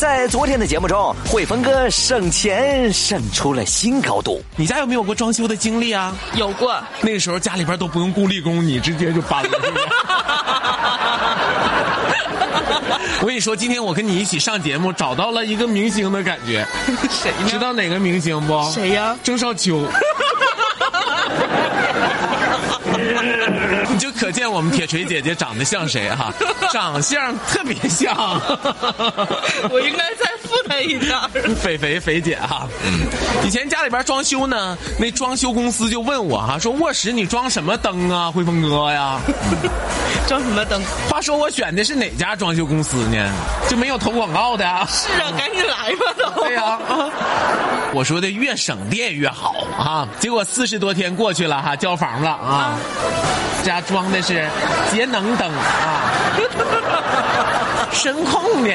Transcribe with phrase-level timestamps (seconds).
[0.00, 4.42] 在昨天的节目中，汇丰哥省钱省出了新高度。
[4.56, 6.16] 你家有没有过装修的经历啊？
[6.36, 6.74] 有过。
[7.02, 9.84] 那个时候家里边都不用雇力工，你直接就搬了，是不是？
[13.20, 16.66] 我跟你说，今天我跟你一起上节目，找到了一个明星的感觉。
[17.10, 17.46] 谁呢？
[17.46, 18.70] 知道哪个明星不？
[18.72, 19.14] 谁呀？
[19.22, 19.84] 郑少秋。
[24.00, 26.32] 就可见我们铁锤姐姐长得像谁哈？
[26.72, 28.14] 长相特别像。
[29.70, 30.29] 我应该在
[31.60, 33.06] 肥肥肥姐哈，嗯，
[33.46, 39.18] 以前家里边装修呢，那装修公司就问我哈，说卧室你装什么灯啊，辉峰哥呀？
[40.26, 40.82] 装什么灯？
[41.08, 43.30] 话说我选的是哪家装修公司呢？
[43.68, 44.86] 就没有投广告的啊？
[44.88, 46.42] 是啊，赶紧来吧都。
[46.42, 46.78] 对呀，
[47.92, 50.06] 我说的越省电越好啊。
[50.18, 52.78] 结果四十多天过去了哈，交房了啊。
[53.62, 54.48] 家装的是
[54.90, 56.10] 节能灯啊，
[57.92, 58.70] 声控的。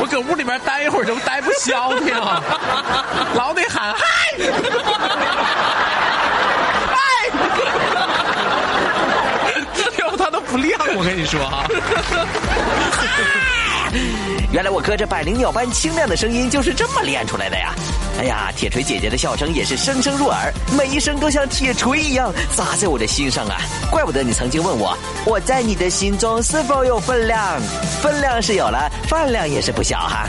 [0.00, 2.14] 我搁屋里边待一会儿就待不消停，
[3.34, 4.04] 老得喊嗨，
[6.88, 6.96] 嗨，
[9.98, 10.78] 要不它都不亮。
[10.96, 11.66] 我跟你说哈。
[14.52, 17.74] 原来我哥这百灵鸟般清亮的声音就是这么练出来的呀！
[18.20, 23.56] 哎呀，铁锤姐姐的笑声也是声声入耳，每一声都像铁锤一样砸在我的心上啊！
[23.90, 27.60] 怪不得你曾经问我，我在你的心中是否有分量？
[28.00, 30.28] 分量是有了，饭量也是不小哈。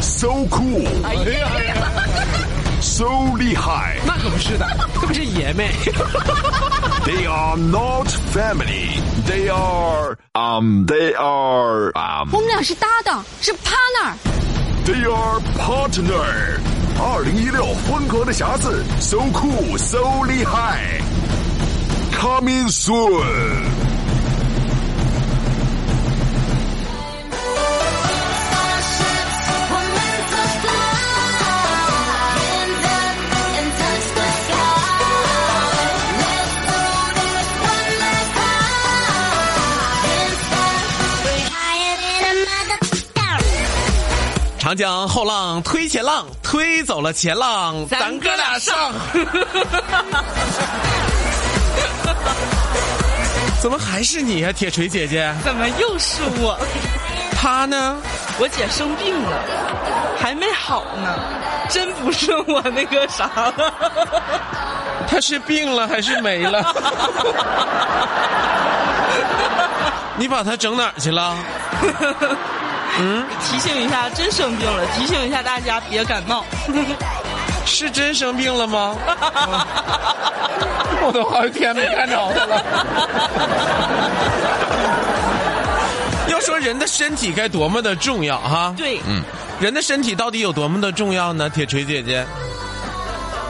[0.00, 0.86] So cool.
[1.04, 1.48] 哎呀。
[2.80, 3.06] so
[3.38, 5.66] 厉害，那可不是的，他们是爷们。
[7.04, 9.00] They are not family.
[9.26, 10.84] They are um.
[10.86, 12.28] They are um.
[12.32, 14.14] 我们俩是搭档，是 partner.
[14.84, 16.60] They are partner.
[17.00, 21.00] 二零一六风格的匣子，so cool, so 厉害。
[22.12, 23.83] Coming soon.
[44.74, 48.92] 长江后浪推前浪，推走了前浪，咱哥俩上。
[53.62, 55.32] 怎么还是你呀，铁锤姐姐？
[55.44, 56.58] 怎么又是我？
[57.40, 57.96] 他呢？
[58.40, 59.38] 我姐生病了，
[60.20, 61.14] 还没好呢。
[61.70, 63.26] 真不是我那个啥
[63.56, 63.72] 了。
[65.06, 66.64] 他是病了还是没了？
[70.18, 71.36] 你把他整哪儿去了？
[73.00, 74.84] 嗯，提醒一下，真生病了。
[74.96, 76.44] 提醒一下大家，别感冒。
[77.66, 78.94] 是真生病了吗？
[81.06, 82.64] 我都好几天没看着他了。
[86.28, 88.72] 要说人的身体该多么的重要哈？
[88.76, 89.22] 对，嗯，
[89.60, 91.48] 人的身体到底有多么的重要呢？
[91.50, 92.24] 铁锤姐姐，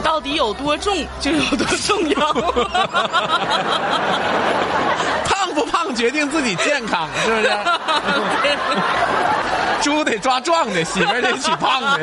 [0.03, 2.33] 到底有多重就有多重要。
[5.95, 7.51] 决定自己健康，是不是？
[9.83, 12.01] 猪得抓壮的，媳妇儿得娶胖的。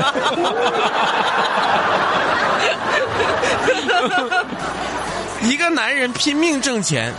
[5.42, 7.12] 一个男人拼命挣钱，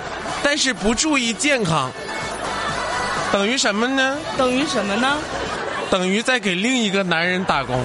[0.42, 1.90] 但是不注意健康，
[3.32, 4.16] 等于什么呢？
[4.38, 5.18] 等于什么呢？
[5.90, 7.82] 等于在给另一个男人打工。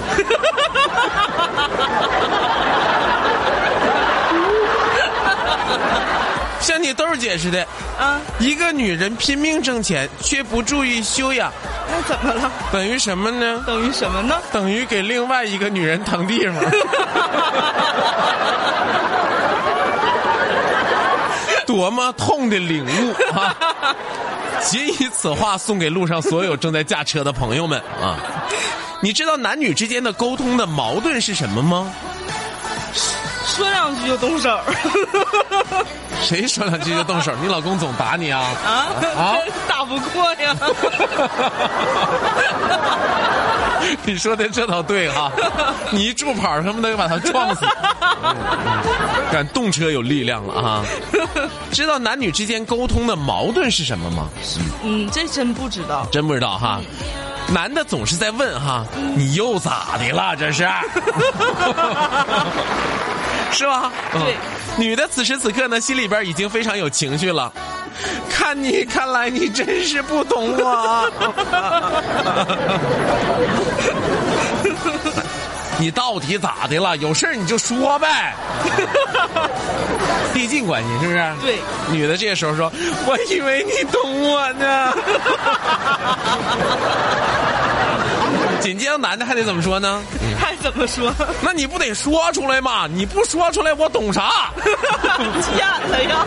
[6.60, 7.66] 像你豆姐似的，
[7.98, 11.52] 啊，一个女人拼命挣钱，却不注意修养，
[11.90, 12.50] 那怎么了？
[12.70, 13.62] 等于什么呢？
[13.66, 14.36] 等于什么呢？
[14.52, 16.54] 等于给另外一个女人腾地方。
[21.66, 23.54] 多么痛的领悟啊！
[24.62, 28.16] 谨以此话送给路上所有正在驾车的朋友们啊！
[29.00, 31.92] 你知道男女之间的沟通的矛盾是什么吗？
[33.58, 34.58] 说两句就动手。
[36.22, 37.32] 谁说两句就动手？
[37.42, 38.40] 你老公总打你啊？
[38.64, 38.70] 啊
[39.16, 39.36] 啊！
[39.68, 40.56] 打不过呀。
[44.04, 45.30] 你说的这倒对哈，
[45.90, 47.64] 你一助跑什么的就把他撞死。
[49.32, 50.84] 敢动车有力量了啊！
[51.72, 54.28] 知道男女之间沟通的矛盾是什么吗？
[54.82, 56.06] 嗯，这真不知道。
[56.12, 56.80] 真不知道哈。
[57.50, 58.84] 男的总是在问哈，
[59.16, 60.36] 你又咋的了？
[60.36, 60.68] 这是，
[63.50, 63.90] 是吧？
[64.12, 64.36] 对。
[64.76, 67.52] 女的此时此刻呢，心里边已经非常有情绪了。
[68.30, 71.10] 看你，看来你真是不懂我。
[75.80, 76.96] 你到底咋的了？
[76.96, 78.34] 有事你就说呗。
[80.32, 81.32] 递进关系是不是？
[81.42, 81.58] 对。
[81.90, 82.70] 女的这个时候说
[83.06, 84.92] ：“我以为你懂我呢。”
[88.62, 90.02] 紧接着男的还得怎么说呢？
[90.38, 91.12] 还怎么说？
[91.40, 92.86] 那你不得说出来吗？
[92.90, 94.50] 你不说出来，我懂啥？
[95.56, 96.26] 贱了呀！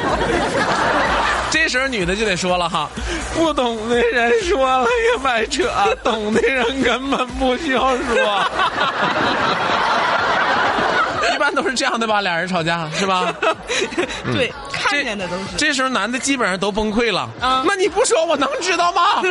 [1.50, 2.90] 这时候女的就得说了哈，
[3.36, 5.70] 不懂的人说了也白扯，
[6.04, 8.46] 懂的人根本不需要说。
[11.34, 12.22] 一般都是这样的吧？
[12.22, 13.34] 俩人吵架是吧？
[14.34, 15.58] 对，看见的都是。
[15.58, 17.30] 这时候男的基本上都崩溃了。
[17.42, 19.22] 啊，那你不说我能知道吗？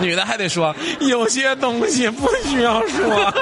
[0.00, 3.32] 女的还得说，有些东西不需要说。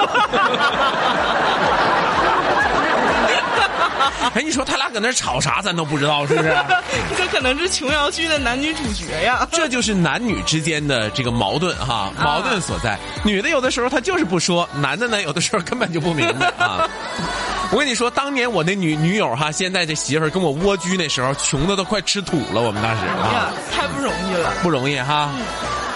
[4.34, 6.54] 哎，你说他俩搁那吵啥，咱都不知道，是不是？
[7.16, 9.48] 这可能是琼瑶剧的男女主角呀。
[9.50, 12.98] 这就是男女之间的这个矛盾哈，矛盾所在。
[13.24, 16.86] 女的有的时候她就是不说，男的呢有的时候根本就不明白啊。
[17.72, 22.60] 我跟你说，当年我那女女友哈，现在这媳妇儿跟我蜗居那时候，穷的都快吃土了。
[22.60, 25.30] 我们当时啊，太不容易了，不容易哈。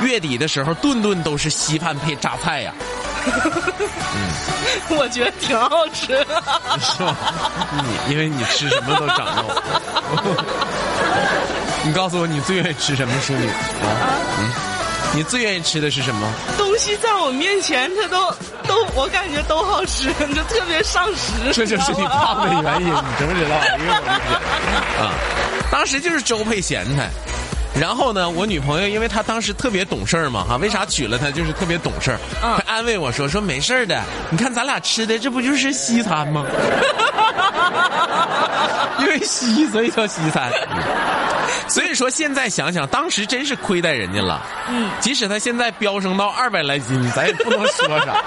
[0.02, 2.72] 月底的时候，顿顿都是稀饭配榨菜呀。
[3.24, 3.30] 嗯，
[4.98, 6.26] 我觉得挺好吃的。
[6.80, 7.16] 是吗？
[7.72, 9.62] 你因为你吃什么都长肉。
[11.84, 13.54] 你告诉我，你最愿意吃什么淑女啊？
[14.38, 14.50] 嗯，
[15.14, 16.32] 你最愿意吃的是什么？
[16.56, 18.30] 东西在我面前，它都
[18.66, 21.32] 都，我感觉都好吃，就特别上食。
[21.52, 23.56] 这就是你胖的原因，你知不知道？
[23.78, 25.10] 因为我啊，
[25.70, 27.10] 当时就是粥配咸菜。
[27.80, 32.18] 然后呢，我女朋友因为她当时特别懂事儿嘛，哈，为啥娶了她就是特别懂事儿。
[32.40, 36.44] 她安慰我说：“说没事的，你看咱俩吃的这不就是西餐吗？
[39.00, 40.50] 因为西，所以叫西餐。
[41.66, 44.40] 所以说现在想想，当时真是亏待人家了。
[44.68, 48.22] 嗯，即使他现在飙升到二百来斤，咱也不能说啥，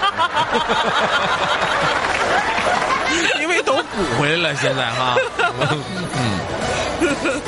[3.39, 4.55] 因为都补回来了。
[4.55, 5.15] 现在哈，
[6.99, 7.41] 嗯。”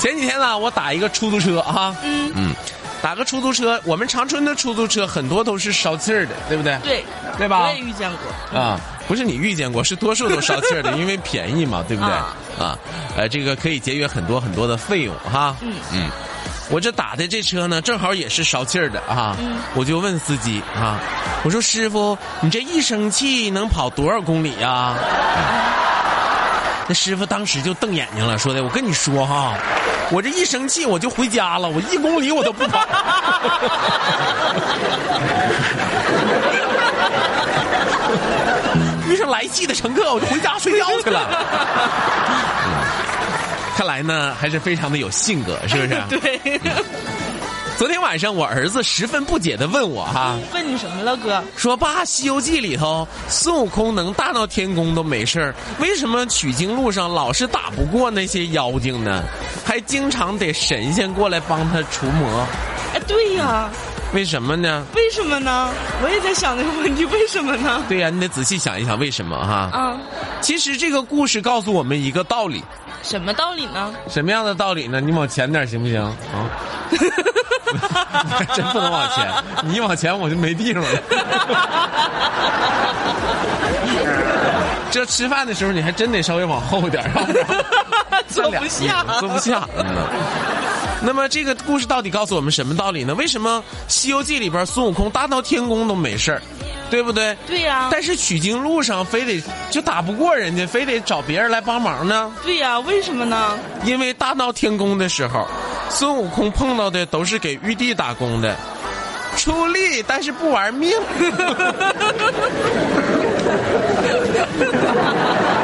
[0.00, 2.30] 前几天呢，我打一个出租车啊，嗯。
[2.34, 2.54] 嗯，
[3.02, 6.78] 打个出租车，我们长春的出租车很多都是烧气儿的，对不对？
[6.82, 7.04] 对，
[7.38, 7.62] 对吧？
[7.62, 8.58] 我也遇见过。
[8.58, 12.12] 啊，不是你遇见过，是多数都烧气儿的， 因为便宜嘛，对不对？
[12.64, 12.78] 啊，
[13.16, 15.56] 呃，这个可以节约很多很多的费用哈。
[15.60, 15.74] 嗯。
[15.92, 16.10] 嗯，
[16.70, 19.36] 我这打的这车呢，正好也是烧气儿的啊，
[19.74, 20.98] 我就问司机啊，
[21.44, 24.94] 我说师傅，你这一生气能跑多少公里呀？
[26.88, 29.54] 那师傅当时就瞪眼睛了，说的：“我跟你说哈，
[30.10, 32.86] 我这一生气我就回家了，我一公里我都不跑。
[39.08, 41.28] 遇上来气的乘客，我就回家睡觉去了。
[43.76, 45.88] 看来呢，还是非常的有性格，是不是？
[46.20, 46.60] 对。”
[47.78, 51.44] 昨天晚上，我儿子十分不解的问我：“哈，问你什么了，哥？
[51.56, 59.22] 说爸，《西游记》里头孙悟空能大闹天宫都没事儿，为什么取经路上老是打不过那些妖精呢？
[59.62, 62.46] 还经常得神仙过来帮他除魔？
[62.94, 63.68] 哎，对呀，
[64.12, 64.84] 为什么呢？
[64.94, 65.68] 为什么呢？
[66.02, 67.82] 我也在想这个问题，为什么呢？
[67.88, 69.68] 对呀，你得仔细想一想为什么哈。
[69.72, 69.96] 啊，
[70.40, 72.64] 其实这个故事告诉我们一个道理。
[73.02, 73.92] 什么道理呢？
[74.08, 75.00] 什么样的道理呢？
[75.00, 76.02] 你往前点行不行？
[76.02, 76.12] 啊。
[78.54, 79.28] 真不能往前，
[79.64, 80.88] 你一往前我就没地方了。
[84.90, 87.04] 这吃饭的时候你还真得稍微往后点，
[88.28, 89.68] 坐不下，坐不下。
[91.02, 93.14] 那么这个故事到底告诉我们什么道理呢？
[93.14, 93.62] 为什么
[93.92, 96.42] 《西游记》里边孙悟空大闹天宫都没事儿，
[96.90, 97.36] 对不对？
[97.46, 97.88] 对呀。
[97.92, 102.32] 但是取经路上非得就打不过人家，非得找别人来帮忙呢？
[102.42, 103.58] 对呀，为什么呢？
[103.84, 105.46] 因为大闹天宫的时候。
[105.88, 108.56] 孙悟空碰到的都是给玉帝打工的，
[109.36, 110.92] 出力但是不玩命。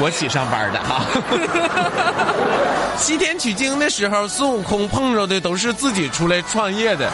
[0.00, 1.04] 我起上班的哈。
[2.96, 7.10] 西天取经的时候，孙悟空碰着的都是自己出来创业的，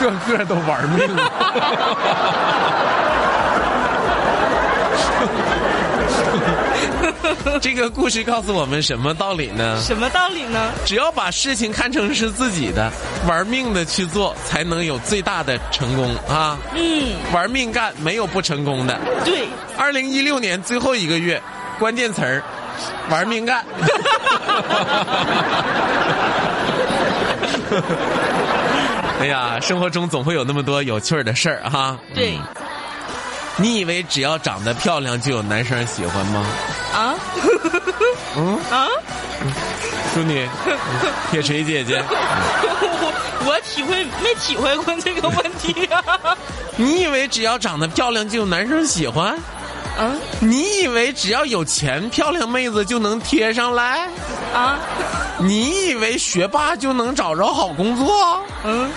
[0.00, 1.08] 个个都玩命。
[7.60, 9.78] 这个故事告诉我们什么道理呢？
[9.82, 10.72] 什么道理呢？
[10.86, 12.90] 只要把事情看成是自己的，
[13.26, 16.56] 玩命的去做，才能有最大的成功啊！
[16.74, 18.98] 嗯，玩命干，没有不成功的。
[19.24, 21.42] 对，二零一六年最后一个月，
[21.80, 22.42] 关键词儿，
[23.08, 23.64] 玩命干。
[29.20, 31.98] 哎呀，生活中总会有那么多有趣儿的事儿哈。
[32.14, 32.38] 对，
[33.56, 36.46] 你以为只要长得漂亮就有男生喜欢吗？
[36.94, 37.14] 啊，
[38.36, 38.88] 嗯啊，
[40.12, 40.46] 淑女，
[41.30, 43.12] 铁锤姐姐，我
[43.48, 46.36] 我体会没体会过这个问题啊？
[46.76, 49.38] 你以为只要长得漂亮就有男生喜欢？
[50.00, 54.08] 啊你以为只要有钱，漂亮妹子就能贴上来？
[54.54, 54.78] 啊，
[55.38, 58.42] 你以为学霸就能找着好工作？
[58.64, 58.90] 嗯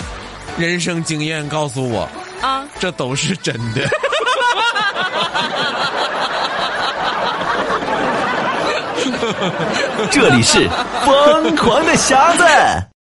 [0.57, 2.07] 人生经验告诉我，
[2.39, 3.81] 啊，这都是真的。
[10.09, 10.69] 这里是
[11.05, 12.43] 疯狂的匣子。